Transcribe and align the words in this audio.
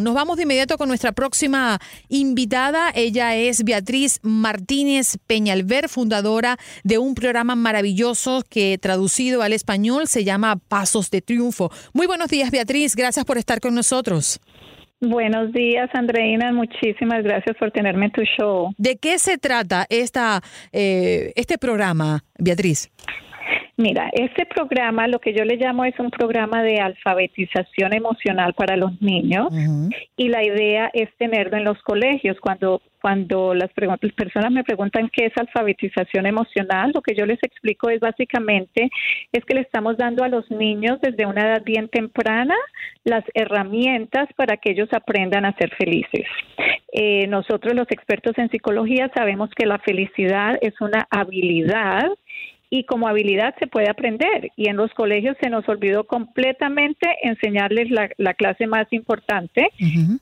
Nos 0.00 0.14
vamos 0.14 0.36
de 0.36 0.44
inmediato 0.44 0.78
con 0.78 0.88
nuestra 0.88 1.12
próxima 1.12 1.78
invitada. 2.08 2.90
Ella 2.94 3.36
es 3.36 3.64
Beatriz 3.64 4.18
Martínez 4.22 5.18
Peñalver, 5.26 5.88
fundadora 5.88 6.56
de 6.84 6.98
un 6.98 7.14
programa 7.14 7.54
maravilloso 7.54 8.42
que 8.48 8.78
traducido 8.78 9.42
al 9.42 9.52
español 9.52 10.06
se 10.06 10.24
llama 10.24 10.56
Pasos 10.56 11.10
de 11.10 11.20
Triunfo. 11.20 11.70
Muy 11.92 12.06
buenos 12.06 12.28
días, 12.28 12.50
Beatriz. 12.50 12.96
Gracias 12.96 13.24
por 13.24 13.38
estar 13.38 13.60
con 13.60 13.74
nosotros. 13.74 14.40
Buenos 15.00 15.52
días, 15.52 15.88
Andreina. 15.94 16.52
Muchísimas 16.52 17.22
gracias 17.22 17.56
por 17.58 17.70
tenerme 17.70 18.06
en 18.06 18.12
tu 18.12 18.22
show. 18.22 18.70
¿De 18.76 18.96
qué 18.96 19.18
se 19.18 19.38
trata 19.38 19.86
esta, 19.88 20.42
eh, 20.72 21.32
este 21.36 21.56
programa, 21.56 22.22
Beatriz? 22.38 22.90
Mira, 23.80 24.10
este 24.12 24.44
programa, 24.44 25.08
lo 25.08 25.20
que 25.20 25.32
yo 25.32 25.42
le 25.42 25.56
llamo 25.56 25.86
es 25.86 25.98
un 25.98 26.10
programa 26.10 26.62
de 26.62 26.80
alfabetización 26.80 27.94
emocional 27.94 28.52
para 28.52 28.76
los 28.76 29.00
niños 29.00 29.48
y 30.18 30.28
la 30.28 30.44
idea 30.44 30.90
es 30.92 31.08
tenerlo 31.16 31.56
en 31.56 31.64
los 31.64 31.80
colegios. 31.80 32.38
Cuando 32.40 32.82
cuando 33.00 33.54
las, 33.54 33.70
las 33.76 34.12
personas 34.12 34.52
me 34.52 34.64
preguntan 34.64 35.10
qué 35.10 35.26
es 35.26 35.32
alfabetización 35.36 36.26
emocional, 36.26 36.92
lo 36.94 37.00
que 37.00 37.14
yo 37.14 37.24
les 37.24 37.42
explico 37.42 37.88
es 37.88 38.00
básicamente 38.00 38.90
es 39.32 39.44
que 39.44 39.54
le 39.54 39.62
estamos 39.62 39.96
dando 39.96 40.22
a 40.22 40.28
los 40.28 40.50
niños 40.50 41.00
desde 41.00 41.24
una 41.26 41.42
edad 41.42 41.62
bien 41.64 41.88
temprana 41.88 42.54
las 43.04 43.24
herramientas 43.32 44.28
para 44.36 44.58
que 44.58 44.72
ellos 44.72 44.88
aprendan 44.92 45.46
a 45.46 45.56
ser 45.56 45.74
felices. 45.76 46.26
Eh, 46.92 47.26
nosotros 47.28 47.74
los 47.74 47.90
expertos 47.90 48.36
en 48.36 48.50
psicología 48.50 49.10
sabemos 49.14 49.48
que 49.56 49.64
la 49.64 49.78
felicidad 49.78 50.58
es 50.60 50.78
una 50.80 51.06
habilidad 51.10 52.10
y 52.72 52.84
como 52.84 53.08
habilidad 53.08 53.54
se 53.58 53.66
puede 53.66 53.90
aprender. 53.90 54.52
Y 54.56 54.68
en 54.68 54.76
los 54.76 54.94
colegios 54.94 55.36
se 55.40 55.50
nos 55.50 55.68
olvidó 55.68 56.04
completamente 56.04 57.08
enseñarles 57.22 57.90
la, 57.90 58.08
la 58.16 58.34
clase 58.34 58.68
más 58.68 58.86
importante. 58.92 59.70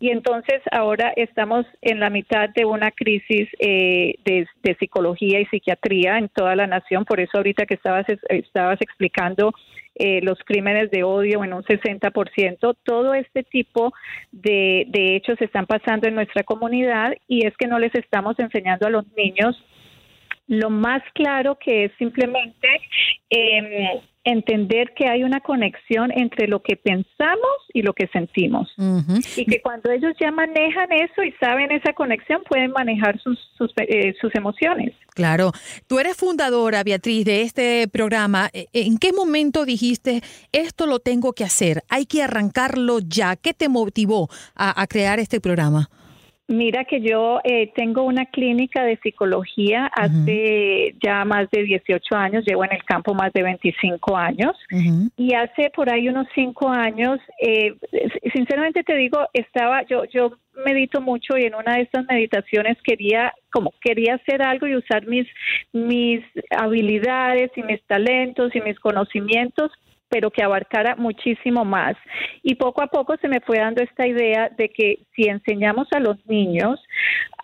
Y 0.01 0.09
entonces 0.09 0.63
ahora 0.73 1.13
estamos 1.15 1.67
en 1.83 2.01
la 2.01 2.09
mitad 2.09 2.49
de 2.49 2.65
una 2.65 2.91
crisis 2.91 3.49
eh, 3.59 4.15
de, 4.25 4.47
de, 4.63 4.75
psicología 4.77 5.41
y 5.41 5.47
psiquiatría 5.47 6.17
en 6.17 6.31
toda 6.31 6.57
la 6.57 6.67
nación. 6.67 7.05
Por 7.05 7.21
eso 7.21 7.37
ahorita 7.37 7.67
que 7.67 7.75
estabas, 7.75 8.07
estabas 8.31 8.81
explicando 8.81 9.53
eh, 9.95 10.21
los 10.23 10.39
crímenes 10.45 10.91
de 10.91 11.03
odio 11.03 11.45
en 11.45 11.53
un 11.53 11.65
60%, 11.65 12.77
todo 12.83 13.15
este 13.15 13.43
tipo 13.43 13.93
de, 14.33 14.87
de 14.89 15.17
hechos 15.17 15.39
están 15.43 15.67
pasando 15.67 16.09
en 16.09 16.15
nuestra 16.15 16.45
comunidad 16.45 17.13
y 17.27 17.47
es 17.47 17.55
que 17.57 17.67
no 17.67 17.79
les 17.79 17.95
estamos 17.95 18.39
enseñando 18.39 18.87
a 18.87 18.91
los 18.91 19.05
niños 19.17 19.63
lo 20.49 20.71
más 20.71 21.03
claro 21.15 21.59
que 21.59 21.85
es 21.85 21.93
simplemente 21.99 22.69
eh, 23.31 24.01
entender 24.25 24.93
que 24.95 25.07
hay 25.07 25.23
una 25.23 25.41
conexión 25.41 26.11
entre 26.11 26.49
lo 26.49 26.63
que 26.63 26.77
pensamos 26.77 27.57
y 27.73 27.83
lo 27.83 27.93
que 27.93 28.09
sentimos. 28.09 28.75
Y 29.37 29.45
que 29.45 29.61
cuando 29.63 29.91
ellos 29.91 30.15
ya 30.21 30.31
manejan 30.31 30.91
eso 30.93 31.23
y 31.23 31.33
saben 31.33 31.71
esa 31.71 31.93
conexión, 31.93 32.43
pueden 32.49 32.73
manejar 32.73 33.21
sus, 33.21 33.39
sus, 33.57 33.73
eh, 33.77 34.15
sus, 34.21 34.35
emociones. 34.35 34.95
Claro. 35.15 35.53
Tú 35.87 35.99
eres 35.99 36.17
fundadora, 36.17 36.83
Beatriz, 36.83 37.25
de 37.25 37.43
este 37.43 37.89
programa. 37.89 38.51
E, 38.53 38.67
¿En 38.73 38.99
qué 38.99 39.13
momento 39.13 39.65
dijiste, 39.65 40.21
esto 40.53 40.87
lo 40.87 40.99
tengo 40.99 41.33
que 41.33 41.45
hacer? 41.45 41.83
Hay 41.89 42.07
que 42.07 42.23
arrancarlo 42.23 42.99
ya. 43.01 43.37
¿Qué 43.37 43.55
te 43.55 43.69
motivó 43.69 44.29
a, 44.55 44.81
a 44.81 44.87
crear 44.87 45.19
este 45.21 45.41
programa? 45.41 45.89
Mira 46.49 46.85
que 46.85 47.03
yo 47.03 47.41
eh, 47.45 47.71
tengo 47.75 48.05
una 48.05 48.25
clínica 48.25 48.83
de 48.83 48.97
psicología 49.03 49.85
hace 49.95 50.95
ya 50.99 51.27
más 51.27 51.51
de 51.51 51.63
18 51.63 52.17
años, 52.17 52.47
llevo 52.47 52.65
en 52.65 52.73
el 52.73 52.83
campo 52.85 53.13
más 53.13 53.35
de 53.35 53.43
25 53.43 54.17
años 54.17 54.57
y 55.15 55.35
hace 55.35 55.69
por 55.77 55.93
ahí 55.93 56.09
unos 56.09 56.27
5 56.35 56.71
años, 56.71 57.21
eh, 57.43 57.75
sinceramente 58.33 58.83
te 58.83 58.95
digo, 58.95 59.29
estaba 59.35 59.83
yo 59.83 60.05
yo 60.07 60.39
medito 60.65 61.03
mucho 61.03 61.37
y 61.37 61.45
en 61.45 61.55
una 61.55 61.77
de 61.77 61.83
estas 61.83 62.07
meditaciones 62.07 62.79
quería 62.83 63.35
como 63.53 63.75
quería 63.83 64.15
hacer 64.15 64.41
algo 64.41 64.67
y 64.67 64.75
usar 64.75 65.07
mis 65.07 65.27
mis 65.75 66.25
habilidades 66.51 67.51
y 67.57 67.63
mis 67.63 67.83
talentos 67.87 68.57
y 68.57 68.63
mis 68.63 68.81
conocimientos 68.81 69.71
pero 70.09 70.31
que 70.31 70.43
abarcara 70.43 70.97
muchísimo 70.97 71.65
más. 71.65 71.97
Y 72.43 72.55
poco 72.55 72.83
a 72.83 72.87
poco 72.87 73.17
se 73.19 73.29
me 73.29 73.41
fue 73.41 73.59
dando 73.59 73.83
esta 73.83 74.07
idea 74.07 74.51
de 74.57 74.69
que 74.71 75.01
si 75.15 75.29
enseñamos 75.29 75.89
a 75.93 76.01
los 76.01 76.17
niños 76.27 76.81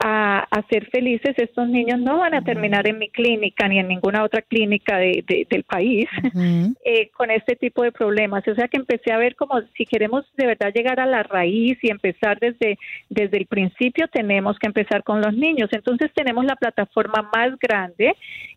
a, 0.02 0.46
ser 0.70 0.88
felices, 0.90 1.34
estos 1.36 1.68
niños 1.68 2.00
no 2.00 2.18
van 2.18 2.34
a 2.34 2.42
terminar 2.42 2.88
en 2.88 2.98
mi 2.98 3.10
clínica 3.10 3.68
ni 3.68 3.78
en 3.78 3.88
ninguna 3.88 4.24
otra 4.24 4.42
clínica 4.42 4.96
de, 4.96 5.46
del 5.48 5.64
país 5.64 6.06
eh, 6.84 7.10
con 7.10 7.30
este 7.30 7.56
tipo 7.56 7.82
de 7.82 7.92
problemas. 7.92 8.46
O 8.48 8.54
sea 8.54 8.68
que 8.68 8.78
empecé 8.78 9.12
a 9.12 9.18
ver 9.18 9.36
como 9.36 9.60
si 9.76 9.84
queremos 9.84 10.24
de 10.36 10.46
verdad 10.46 10.72
llegar 10.74 11.00
a 11.00 11.06
la 11.06 11.22
raíz 11.22 11.78
y 11.82 11.90
empezar 11.90 12.38
desde, 12.40 12.78
desde 13.08 13.36
el 13.36 13.46
principio, 13.46 14.08
tenemos 14.08 14.58
que 14.58 14.66
empezar 14.66 15.04
con 15.04 15.20
los 15.20 15.34
niños. 15.34 15.68
Entonces 15.72 16.10
tenemos 16.14 16.44
la 16.44 16.56
plataforma 16.56 17.30
más 17.34 17.58
grande, 17.58 18.14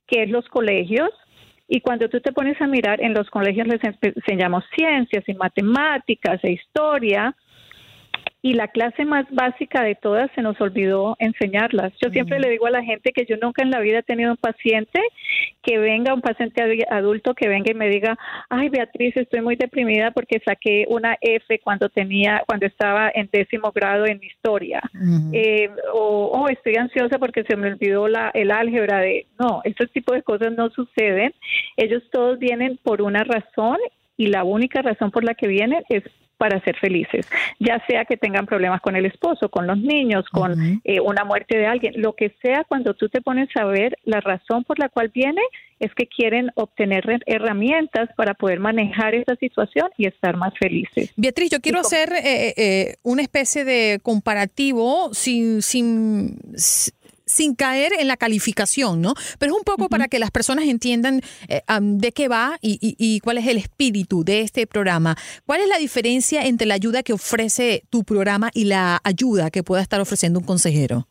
que 0.08 0.24
es 0.24 0.30
los 0.30 0.48
colegios, 0.48 1.10
y 1.68 1.82
cuando 1.82 2.10
tú 2.10 2.20
te 2.22 2.32
pones 2.32 2.60
a 2.62 2.68
mirar, 2.68 3.02
en 3.02 3.14
los 3.14 3.30
colegios 3.30 3.68
les 3.68 3.82
enseñamos 4.02 4.64
ciencias 4.76 5.24
y 5.28 5.34
matemáticas 5.34 6.40
e 6.44 6.52
historia, 6.52 7.36
y 8.42 8.54
la 8.54 8.68
clase 8.68 9.04
más 9.04 9.26
básica 9.32 9.84
de 9.84 9.96
todas 9.96 10.30
se 10.36 10.42
nos 10.42 10.60
olvidó 10.62 11.16
enseñarlas. 11.20 11.92
Yo 12.02 12.10
siempre 12.12 12.40
le 12.40 12.50
digo 12.50 12.68
a 12.68 12.72
la 12.72 12.84
gente 12.84 13.12
que 13.12 13.26
yo 13.26 13.36
nunca 13.42 13.64
en 13.64 13.72
la 13.72 13.80
vida 13.80 14.00
he 14.00 14.04
tenido 14.04 14.32
un 14.32 14.38
paciente 14.38 15.02
que 15.68 15.78
venga 15.78 16.14
un 16.14 16.22
paciente 16.22 16.86
adulto 16.90 17.34
que 17.34 17.50
venga 17.50 17.70
y 17.70 17.76
me 17.76 17.90
diga, 17.90 18.18
ay 18.50 18.70
Beatriz, 18.70 19.18
estoy 19.18 19.42
muy 19.42 19.58
deprimida 19.58 20.12
porque 20.12 20.42
saqué 20.46 20.86
una 20.88 21.18
F 21.20 21.60
cuando 21.60 21.90
tenía, 21.90 22.42
cuando 22.48 22.66
estaba 22.66 23.12
en 23.14 23.28
décimo 23.30 23.74
grado 23.74 24.06
en 24.06 24.24
historia, 24.24 24.82
eh, 25.34 25.70
o 25.94 26.32
oh, 26.34 26.48
estoy 26.48 26.78
ansiosa 26.78 27.20
porque 27.20 27.44
se 27.44 27.58
me 27.58 27.68
olvidó 27.68 28.08
la, 28.08 28.32
el 28.34 28.52
álgebra 28.52 29.00
de, 29.00 29.28
no, 29.38 29.60
ese 29.66 29.88
tipo 29.88 30.14
de 30.14 30.24
cosas 30.24 30.54
no 30.54 30.70
suceden, 30.70 31.34
ellos 31.76 32.02
todos 32.14 32.40
vienen 32.40 32.80
por 32.82 33.02
una 33.02 33.26
razón 33.26 33.78
y 34.16 34.28
la 34.28 34.46
única 34.46 34.82
razón 34.82 35.12
por 35.12 35.26
la 35.26 35.34
que 35.34 35.50
vienen 35.50 35.84
es 35.90 36.04
para 36.38 36.64
ser 36.64 36.78
felices, 36.78 37.28
ya 37.60 37.84
sea 37.88 38.06
que 38.06 38.18
tengan 38.18 38.46
problemas 38.46 38.82
con 38.82 38.96
el 38.96 39.06
esposo, 39.06 39.50
con 39.50 39.68
los 39.68 39.78
niños, 39.78 40.26
con 40.32 40.82
eh, 40.84 41.00
una 41.00 41.24
muerte 41.24 41.58
de 41.58 41.66
alguien, 41.66 41.94
lo 41.98 42.14
que 42.14 42.36
sea, 42.42 42.64
cuando 42.68 42.94
tú 42.94 43.10
te 43.10 43.22
pones 43.22 43.50
a 43.56 43.66
ver 43.66 43.98
la 44.04 44.22
razón 44.22 44.64
por 44.64 44.80
la 44.80 44.90
cual 44.90 45.10
viene, 45.14 45.42
es 45.80 45.94
que 45.94 46.08
quieren 46.08 46.52
obtener 46.56 47.04
herramientas 47.26 48.10
para 48.16 48.34
poder 48.34 48.60
manejar 48.60 49.14
esa 49.14 49.36
situación 49.36 49.90
y 49.98 50.08
estar 50.08 50.36
más 50.36 50.54
felices. 50.60 51.12
Beatriz, 51.16 51.52
yo 51.52 51.60
quiero 51.60 51.80
hacer 51.80 52.12
eh, 52.14 52.54
eh, 52.58 52.96
una 53.04 53.22
especie 53.22 53.64
de 53.64 54.00
comparativo 54.02 55.14
sin, 55.14 55.62
sin, 55.62 56.40
sin 57.28 57.54
caer 57.54 57.92
en 58.00 58.08
la 58.08 58.18
calificación, 58.18 59.02
¿no? 59.02 59.14
Pero 59.38 59.52
es 59.52 59.58
un 59.58 59.64
poco 59.64 59.90
para 59.90 60.08
que 60.08 60.18
las 60.18 60.32
personas 60.32 60.66
entiendan 60.66 61.22
eh, 61.48 61.62
de 61.80 62.12
qué 62.12 62.28
va 62.28 62.58
y, 62.62 63.20
cuál 63.20 63.38
es 63.38 63.48
el 63.48 63.58
espíritu 63.58 64.24
de 64.24 64.42
este 64.42 64.66
programa. 64.66 65.16
¿Cuál 65.46 65.62
es 65.62 65.68
la 65.68 65.78
diferencia 65.78 66.46
entre 66.46 66.66
la 66.66 66.74
ayuda 66.74 67.04
que 67.04 67.14
ofrece 67.14 67.84
tu 67.90 68.04
programa 68.04 68.50
y 68.54 68.66
la 68.66 69.00
ayuda 69.04 69.52
que 69.52 69.64
pueda 69.64 69.82
estar 69.82 70.00
ofreciendo 70.00 70.40
un 70.40 70.46
consejero? 70.46 71.08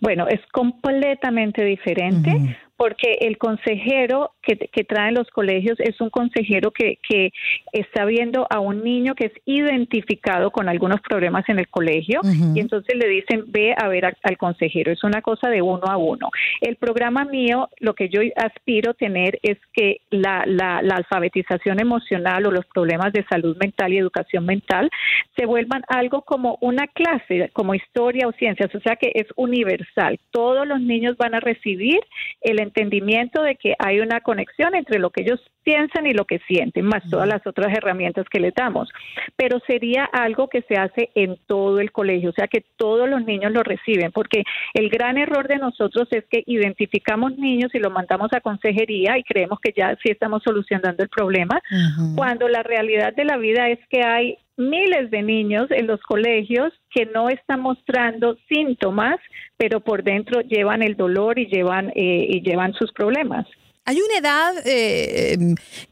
Bueno, 0.00 0.26
es 0.28 0.40
completamente 0.52 1.64
diferente 1.64 2.56
porque 2.76 3.18
el 3.20 3.38
consejero 3.38 4.32
que, 4.42 4.56
que 4.56 4.84
traen 4.84 5.14
los 5.14 5.28
colegios 5.30 5.78
es 5.80 6.00
un 6.00 6.10
consejero 6.10 6.70
que, 6.70 6.98
que, 7.06 7.32
está 7.72 8.04
viendo 8.04 8.46
a 8.48 8.60
un 8.60 8.82
niño 8.82 9.14
que 9.14 9.26
es 9.26 9.32
identificado 9.44 10.50
con 10.50 10.68
algunos 10.68 11.00
problemas 11.00 11.46
en 11.48 11.58
el 11.58 11.68
colegio 11.68 12.20
y 12.54 12.60
entonces 12.60 12.96
le 12.96 13.06
dicen 13.08 13.44
ve 13.48 13.74
a 13.76 13.88
ver 13.88 14.04
al 14.04 14.38
consejero. 14.38 14.92
Es 14.92 15.04
una 15.04 15.20
cosa 15.20 15.48
de 15.50 15.60
uno 15.60 15.84
a 15.86 15.96
uno. 15.96 16.30
El 16.60 16.76
programa 16.76 17.24
mío, 17.24 17.68
lo 17.80 17.94
que 17.94 18.08
yo 18.08 18.20
aspiro 18.36 18.92
a 18.92 18.94
tener 18.94 19.38
es 19.42 19.58
que 19.72 20.00
la, 20.10 20.44
la, 20.46 20.80
la 20.82 20.96
alfabetización 20.96 21.80
emocional 21.80 22.46
o 22.46 22.50
los 22.50 22.66
problemas 22.66 23.12
de 23.12 23.24
salud 23.24 23.56
mental 23.60 23.92
y 23.92 23.98
educación 23.98 24.46
mental 24.46 24.90
se 25.36 25.46
vuelvan 25.46 25.82
algo 25.88 26.22
como 26.22 26.58
una 26.60 26.86
clase, 26.86 27.50
como 27.52 27.74
historia 27.74 28.28
o 28.28 28.32
ciencias, 28.32 28.74
o 28.74 28.80
sea 28.80 28.96
que 28.96 29.12
es 29.14 29.26
universal. 29.36 30.18
Todos 30.30 30.66
los 30.66 30.80
niños 30.80 31.16
van 31.16 31.34
a 31.34 31.40
recibir 31.40 32.00
el 32.40 32.60
entendimiento 32.66 33.42
de 33.42 33.56
que 33.56 33.74
hay 33.78 34.00
una 34.00 34.20
conexión 34.20 34.74
entre 34.74 34.98
lo 34.98 35.10
que 35.10 35.22
ellos 35.22 35.40
piensan 35.62 36.06
y 36.06 36.12
lo 36.12 36.24
que 36.24 36.38
sienten, 36.46 36.84
más 36.84 37.02
todas 37.10 37.28
las 37.28 37.44
otras 37.46 37.76
herramientas 37.76 38.26
que 38.30 38.38
les 38.38 38.54
damos. 38.54 38.88
Pero 39.36 39.60
sería 39.66 40.04
algo 40.04 40.48
que 40.48 40.62
se 40.62 40.76
hace 40.76 41.10
en 41.14 41.36
todo 41.46 41.80
el 41.80 41.90
colegio, 41.90 42.30
o 42.30 42.32
sea 42.32 42.46
que 42.46 42.64
todos 42.76 43.08
los 43.08 43.24
niños 43.24 43.52
lo 43.52 43.62
reciben, 43.62 44.12
porque 44.12 44.44
el 44.74 44.88
gran 44.90 45.18
error 45.18 45.48
de 45.48 45.56
nosotros 45.56 46.06
es 46.12 46.24
que 46.30 46.44
identificamos 46.46 47.36
niños 47.36 47.74
y 47.74 47.78
los 47.78 47.92
mandamos 47.92 48.32
a 48.32 48.40
consejería 48.40 49.18
y 49.18 49.24
creemos 49.24 49.58
que 49.60 49.72
ya 49.76 49.96
sí 50.02 50.10
estamos 50.10 50.42
solucionando 50.44 51.02
el 51.02 51.08
problema, 51.08 51.60
cuando 52.14 52.48
la 52.48 52.62
realidad 52.62 53.14
de 53.14 53.24
la 53.24 53.36
vida 53.36 53.68
es 53.68 53.80
que 53.88 54.02
hay 54.02 54.38
miles 54.56 55.10
de 55.10 55.22
niños 55.22 55.66
en 55.70 55.86
los 55.86 56.00
colegios 56.02 56.72
que 56.90 57.06
no 57.06 57.28
están 57.28 57.60
mostrando 57.60 58.36
síntomas, 58.48 59.16
pero 59.56 59.80
por 59.80 60.02
dentro 60.02 60.40
llevan 60.40 60.82
el 60.82 60.96
dolor 60.96 61.38
y 61.38 61.46
llevan, 61.46 61.90
eh, 61.90 62.26
y 62.30 62.40
llevan 62.42 62.72
sus 62.74 62.92
problemas. 62.92 63.46
¿Hay 63.84 63.98
una 64.00 64.18
edad 64.18 64.66
eh, 64.66 65.36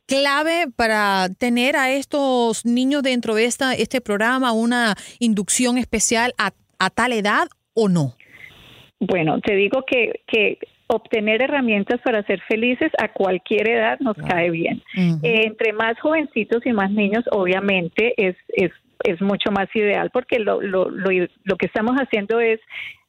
clave 0.07 0.67
para 0.75 1.29
tener 1.39 1.77
a 1.77 1.93
estos 1.93 2.67
niños 2.67 3.05
dentro 3.05 3.37
de 3.37 3.45
esta, 3.45 3.73
este 3.75 4.01
programa, 4.01 4.53
una 4.53 4.95
inducción 5.21 5.79
especial 5.79 6.33
a, 6.37 6.51
tal 6.91 7.13
edad 7.13 7.47
o 7.73 7.89
no? 7.89 8.15
Bueno, 8.99 9.41
te 9.41 9.55
digo 9.55 9.85
que, 9.87 10.23
que 10.27 10.59
obtener 10.87 11.43
herramientas 11.43 12.01
para 12.03 12.23
ser 12.25 12.41
felices 12.43 12.93
a 12.99 13.09
cualquier 13.09 13.69
edad 13.69 13.99
nos 14.01 14.17
cae 14.17 14.51
bien. 14.51 14.83
Eh, 14.97 15.47
entre 15.47 15.73
más 15.73 15.99
jovencitos 16.01 16.65
y 16.67 16.73
más 16.73 16.91
niños, 16.91 17.25
obviamente, 17.31 18.15
es, 18.17 18.37
es, 18.49 18.71
es 19.05 19.21
mucho 19.21 19.51
más 19.51 19.69
ideal 19.75 20.11
porque 20.11 20.39
lo, 20.39 20.61
lo, 20.61 20.91
lo, 20.91 21.11
lo 21.45 21.57
que 21.57 21.67
estamos 21.67 21.97
haciendo 21.97 22.41
es 22.41 22.61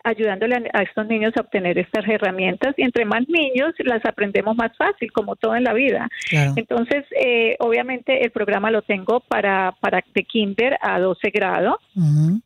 ayudándole 0.06 0.70
a, 0.72 0.84
estos 0.84 1.08
niños 1.08 1.34
a 1.36 1.42
obtener 1.42 1.78
estas 1.78 2.08
herramientas. 2.08 2.76
Y 2.78 2.84
entre 2.84 3.06
más 3.06 3.28
niños 3.28 3.74
las 3.80 4.06
aprendemos 4.06 4.56
más 4.56 4.72
fácil, 4.78 5.12
como 5.12 5.36
todo 5.36 5.56
en 5.56 5.64
la 5.64 5.74
vida. 5.74 6.08
Entonces, 6.56 7.06
eh, 7.20 7.56
obviamente 7.60 8.24
el 8.24 8.32
programa 8.32 8.72
lo 8.72 8.84
tengo 8.84 9.20
para, 9.22 9.74
para 9.82 10.04
de 10.14 10.24
kinder 10.24 10.78
a 10.80 11.00
12 11.00 11.30
grados. 11.32 11.76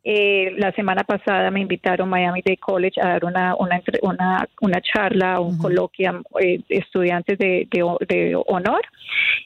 Eh, 0.04 0.54
la 0.56 0.72
semana 0.72 1.04
pasada 1.04 1.50
me 1.50 1.60
invitaron 1.60 2.08
Miami 2.08 2.42
Day 2.44 2.56
College 2.56 3.00
a 3.00 3.08
dar 3.08 3.24
una, 3.24 3.54
una, 3.56 3.80
una, 4.02 4.48
una 4.60 4.80
charla, 4.80 5.40
un 5.40 5.58
coloquio 5.58 6.22
eh, 6.40 6.60
estudiantes 6.68 7.38
de, 7.38 7.68
de, 7.70 7.84
de 8.08 8.42
honor. 8.46 8.82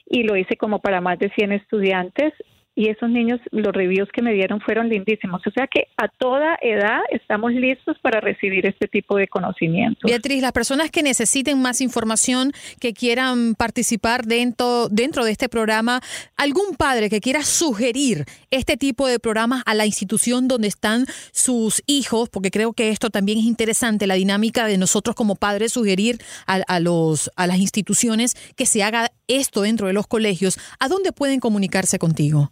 Y 0.09 0.23
lo 0.23 0.37
hice 0.37 0.55
como 0.55 0.79
para 0.79 1.01
más 1.01 1.19
de 1.19 1.29
100 1.31 1.51
estudiantes 1.51 2.33
y 2.75 2.89
esos 2.89 3.09
niños, 3.09 3.39
los 3.51 3.73
reviews 3.73 4.09
que 4.11 4.21
me 4.21 4.33
dieron 4.33 4.59
fueron 4.59 4.89
lindísimos. 4.89 5.41
O 5.47 5.51
sea 5.51 5.65
que 5.67 5.87
a 5.95 6.09
toda 6.09 6.57
edad 6.61 6.99
estamos 7.09 7.53
listos 7.53 7.97
para 8.01 8.19
recibir 8.19 8.65
este 8.65 8.89
tipo 8.89 9.15
de 9.15 9.29
conocimiento. 9.29 10.01
Beatriz, 10.05 10.41
las 10.41 10.51
personas 10.51 10.91
que 10.91 11.01
necesiten 11.01 11.61
más 11.61 11.79
información, 11.79 12.51
que 12.81 12.93
quieran 12.93 13.55
participar 13.55 14.25
dentro, 14.25 14.89
dentro 14.89 15.23
de 15.23 15.31
este 15.31 15.47
programa, 15.47 16.01
algún 16.35 16.75
padre 16.77 17.09
que 17.09 17.21
quiera 17.21 17.43
sugerir 17.43 18.25
este 18.51 18.75
tipo 18.75 19.07
de 19.07 19.19
programas 19.19 19.63
a 19.65 19.73
la 19.73 19.85
institución 19.85 20.49
donde 20.49 20.67
están 20.67 21.05
sus 21.31 21.81
hijos, 21.87 22.27
porque 22.27 22.51
creo 22.51 22.73
que 22.73 22.89
esto 22.89 23.09
también 23.09 23.37
es 23.37 23.45
interesante, 23.45 24.05
la 24.05 24.15
dinámica 24.15 24.67
de 24.67 24.77
nosotros 24.77 25.15
como 25.15 25.35
padres 25.35 25.71
sugerir 25.71 26.17
a, 26.45 26.55
a 26.67 26.81
los, 26.81 27.31
a 27.37 27.47
las 27.47 27.59
instituciones 27.59 28.35
que 28.57 28.65
se 28.65 28.83
haga 28.83 29.11
esto 29.29 29.61
dentro 29.61 29.87
de 29.87 29.93
los 29.93 30.07
colegios, 30.07 30.59
¿a 30.79 30.89
dónde 30.89 31.13
pueden 31.13 31.39
comunicarse 31.39 31.99
contigo? 31.99 32.51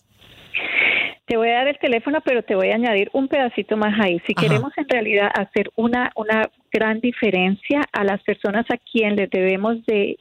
Te 1.26 1.38
voy 1.38 1.50
a 1.50 1.54
dar 1.54 1.68
el 1.70 1.80
teléfono, 1.80 2.20
pero 2.22 2.44
te 2.44 2.56
voy 2.56 2.70
a 2.70 2.76
añadir 2.76 3.10
un 3.14 3.30
pedacito 3.30 3.78
más 3.78 3.98
ahí. 4.00 4.22
Si 4.28 4.34
queremos 4.34 4.74
en 4.78 4.90
realidad 4.90 5.32
hacer 5.34 5.72
una, 5.76 6.12
una 6.16 6.50
gran 6.72 7.00
diferencia 7.00 7.82
a 7.94 8.04
las 8.04 8.22
personas 8.24 8.66
a 8.70 8.78
quien 8.78 9.16
les 9.16 9.30
debemos 9.30 9.86
de, 9.86 10.18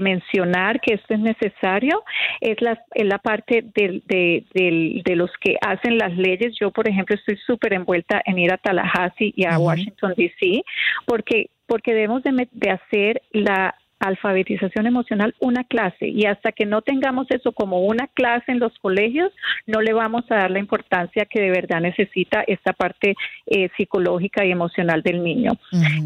mencionar 0.00 0.80
que 0.80 0.94
esto 0.94 1.12
es 1.12 1.20
necesario, 1.20 2.02
es 2.40 2.60
la, 2.62 2.82
la 2.94 3.18
parte 3.18 3.62
de, 3.74 4.02
de, 4.06 5.02
de, 5.04 5.16
los 5.16 5.30
que 5.38 5.56
hacen 5.60 5.98
las 5.98 6.16
leyes. 6.16 6.54
Yo, 6.58 6.70
por 6.70 6.88
ejemplo, 6.88 7.14
estoy 7.14 7.36
súper 7.46 7.74
envuelta 7.74 8.22
en 8.24 8.38
ir 8.38 8.52
a 8.52 8.56
Tallahassee 8.56 9.34
y 9.36 9.44
a 9.44 9.58
Washington, 9.58 10.14
D.C., 10.16 10.62
porque, 11.04 11.50
porque 11.66 11.92
debemos 11.92 12.22
de, 12.22 12.48
de 12.50 12.70
hacer 12.70 13.20
la 13.32 13.76
alfabetización 13.98 14.86
emocional 14.86 15.34
una 15.40 15.64
clase. 15.64 16.08
Y 16.08 16.26
hasta 16.26 16.52
que 16.52 16.66
no 16.66 16.82
tengamos 16.82 17.26
eso 17.30 17.52
como 17.52 17.80
una 17.80 18.08
clase 18.08 18.52
en 18.52 18.58
los 18.58 18.78
colegios, 18.78 19.32
no 19.66 19.80
le 19.80 19.92
vamos 19.92 20.24
a 20.30 20.36
dar 20.36 20.50
la 20.50 20.58
importancia 20.58 21.24
que 21.24 21.40
de 21.40 21.50
verdad 21.50 21.80
necesita 21.80 22.42
esta 22.46 22.72
parte 22.72 23.14
eh, 23.46 23.70
psicológica 23.76 24.44
y 24.44 24.50
emocional 24.50 25.02
del 25.02 25.22
niño. 25.22 25.52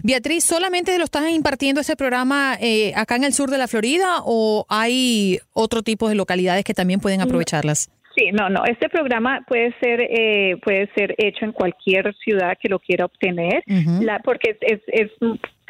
Beatriz, 0.03 0.45
¿solamente 0.45 0.97
lo 0.99 1.05
están 1.05 1.29
impartiendo 1.31 1.81
ese 1.81 1.97
programa 1.97 2.57
eh, 2.61 2.93
acá 2.95 3.17
en 3.17 3.25
el 3.25 3.33
sur 3.33 3.51
de 3.51 3.59
la 3.59 3.69
Florida 3.69 4.17
o 4.25 4.67
hay 4.69 5.39
otro 5.53 5.83
tipo 5.83 6.09
de 6.09 6.15
localidades 6.15 6.65
que 6.65 6.75
también 6.75 7.01
pueden 7.01 7.21
aprovecharlas? 7.21 7.91
Sí, 8.15 8.31
no, 8.33 8.49
no. 8.51 8.65
Este 8.65 8.89
programa 8.89 9.45
puede 9.47 9.75
ser 9.81 10.01
eh, 10.03 10.57
puede 10.63 10.89
ser 10.95 11.15
hecho 11.19 11.45
en 11.45 11.53
cualquier 11.53 12.15
ciudad 12.17 12.59
que 12.61 12.69
lo 12.69 12.79
quiera 12.79 13.07
obtener, 13.07 13.63
la, 13.67 14.19
porque 14.19 14.59
es, 14.61 14.81
es, 14.87 15.11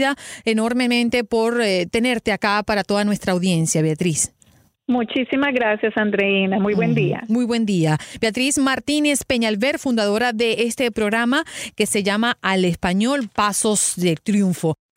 enormemente 0.44 1.24
por 1.24 1.60
eh, 1.60 1.86
tenerte 1.90 2.32
acá 2.32 2.62
para 2.62 2.84
toda 2.84 3.04
nuestra 3.04 3.32
audiencia, 3.32 3.82
Beatriz. 3.82 4.32
Muchísimas 4.86 5.54
gracias, 5.54 5.96
Andreina. 5.96 6.58
Muy 6.58 6.74
buen 6.74 6.94
día. 6.94 7.22
Muy 7.28 7.46
buen 7.46 7.64
día. 7.64 7.96
Beatriz 8.20 8.58
Martínez 8.58 9.24
Peñalver, 9.24 9.78
fundadora 9.78 10.32
de 10.32 10.64
este 10.64 10.90
programa 10.90 11.44
que 11.74 11.86
se 11.86 12.02
llama 12.02 12.36
Al 12.42 12.66
Español 12.66 13.30
Pasos 13.34 13.94
de 13.96 14.16
Triunfo. 14.16 14.74